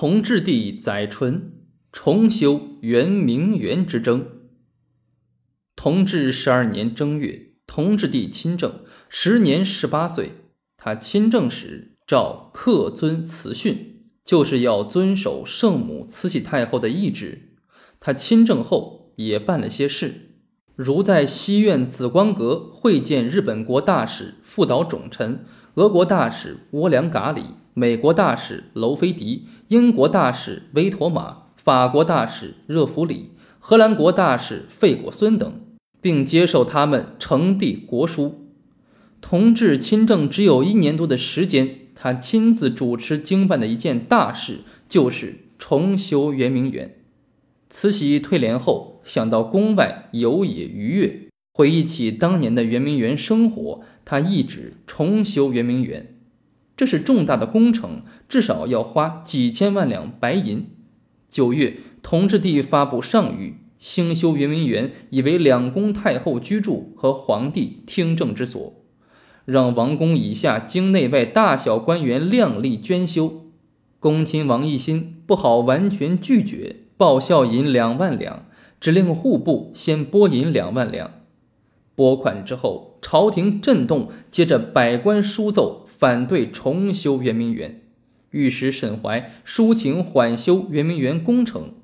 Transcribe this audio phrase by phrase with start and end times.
[0.00, 1.54] 同治帝载淳
[1.90, 4.28] 重修圆明园之争。
[5.74, 10.34] 同治十二年正月，同治帝亲政，时年十八岁。
[10.76, 17.56] 他亲政时，诏恪遵慈训，就是要遵守圣母慈禧太后的懿旨。
[17.98, 20.36] 他亲政后，也办了些事，
[20.76, 25.44] 如在西苑紫光阁会见日本国大使富岛种臣、
[25.74, 27.42] 俄国大使窝良嘎里。
[27.74, 35.60] 美国大使娄菲迪、英国大使威妥玛、法国大使热弗里、荷兰国大使费果孙等，
[36.00, 38.46] 并接受他们呈递国书。
[39.20, 46.96] 同治亲政只有一年多的时间，他亲自主持经办的一件大事，就是重修圆明园。
[47.68, 56.14] 慈禧退帘后，想到宫外游冶愉悦，回忆起当年的圆明园生活，他一旨重修圆明园。
[56.78, 60.64] 这是重大的工程，至少要花几千万两白银。
[61.28, 68.74] 九月，同治帝发布上谕，兴修圆明园，以为两宫太后居住和皇帝听政之所，
[69.44, 73.46] 让王公以下京内外大小官员量力捐修。
[73.98, 78.46] 恭亲王奕欣不好完全拒绝，报效银两万两，
[78.80, 81.10] 只令户部先拨银两万两。
[81.96, 85.87] 拨款之后，朝廷震动，接着百官书奏。
[85.98, 87.82] 反对重修圆明园，
[88.30, 91.74] 御史沈怀抒情缓修圆明园工程。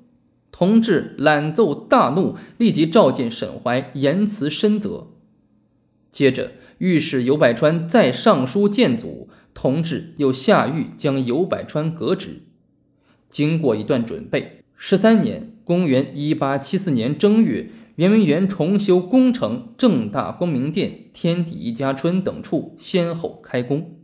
[0.53, 5.07] 同治览奏大怒，立即召见沈怀，言辞深责。
[6.09, 12.43] 接着，御史尤百川再上书谏阻，同治又下谕将尤百川革职。
[13.29, 17.69] 经过一段准备，十三年（公元1874年）正月。
[17.95, 23.97] 圆明园重修工程，正大光明殿、天地一家春等处先后开工。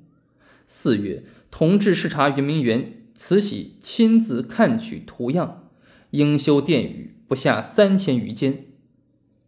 [0.73, 5.67] 四月，同治视察圆明园，慈禧亲自看取图样，
[6.11, 8.67] 应修殿宇不下三千余间。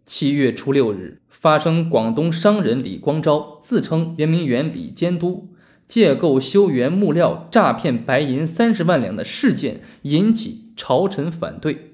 [0.04, 5.54] 七月初六日，发生广东商人李光昭自称圆明园李监督，
[5.88, 11.94] 借购修园木料诈骗白银三十万两的事件，引起朝臣反对。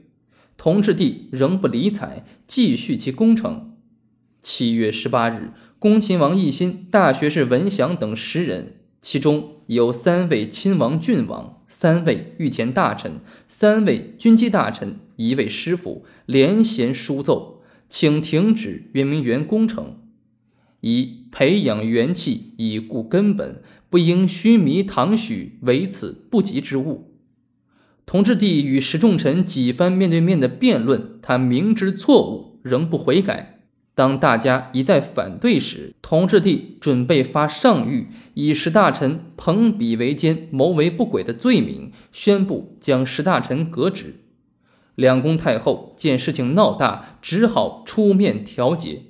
[0.58, 3.78] 同治帝仍不理睬，继续其工程。
[4.42, 19.98] 七月十八日，恭亲王奕欣、大学士文祥等十人，其中有三位亲王郡王、三位御前大臣、三位军机大臣、一位师傅，连衔书奏，请停止圆明园工程，
[20.82, 27.14] 以培养元气，以固根本，不应虚弥唐许，为此不吉之物。
[28.06, 33.59] 同治帝与石重臣几番面对面的辩论，他明知错误仍不悔改。
[33.96, 44.22] 当大家一再反对时，同治帝准备发上谕，以石大臣朋比为奸、谋为不轨的罪名，宣布将石大臣革职。
[44.96, 49.04] 两宫太后见事情闹大，只好出面调解。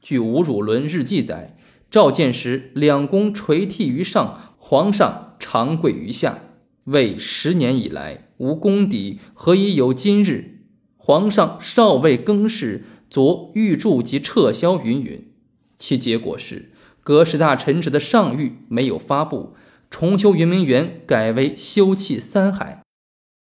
[0.00, 1.56] 据吴汝伦日记载，
[1.88, 6.40] 召见时，两宫垂涕于上，皇上长跪于下。
[6.84, 10.66] 为十年以来无功底，何以有今日？
[10.96, 15.30] 皇上尚未更事，昨御铸即撤销，云云。
[15.76, 16.72] 其结果是，
[17.02, 19.54] 革十大臣职的上谕没有发布，
[19.90, 22.82] 重修圆明园改为修葺三海。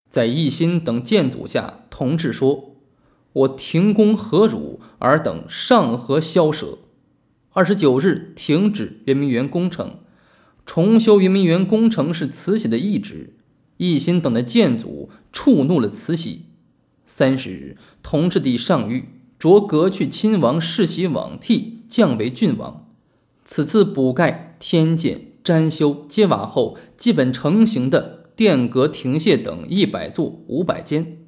[0.09, 2.77] 在奕心等建祖下，同治说
[3.33, 4.81] ：“我停工何辱？
[4.99, 6.79] 尔等尚何萧舍？”
[7.53, 10.01] 二十九日停止圆明园工程。
[10.65, 13.35] 重修圆明园工程是慈禧的懿旨，
[13.79, 16.47] 奕心等的建祖触怒了慈禧。
[17.07, 19.05] 三十日，同治帝上谕，
[19.39, 22.89] 着革去亲王世袭罔替，降为郡王。
[23.45, 31.19] 此次补盖、添建、粘修、接瓦后，基本成型的殿阁、亭榭等一百座、五百间。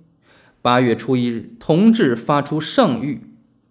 [0.61, 3.21] 八月初一日，同治发出上谕，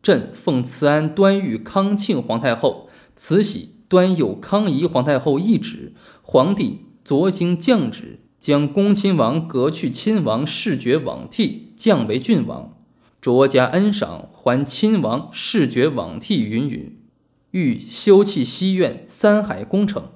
[0.02, 3.74] 朕奉慈安、端裕、康庆皇太后、慈禧。
[3.90, 12.77] 端佑康仪皇太后懿旨，皇帝昨经降旨，将恭亲王革去亲王世爵罔替，降为郡王，
[13.20, 16.44] 卓家恩赏，还亲王世爵罔替。
[16.46, 16.98] 云云，
[17.52, 20.12] 欲修葺西苑三海工程。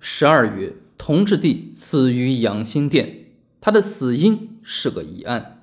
[0.00, 3.26] 十二月，同治帝死于养心殿，
[3.60, 5.55] 他的死因是个疑案。